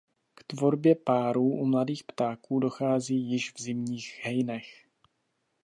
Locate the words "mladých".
1.65-2.03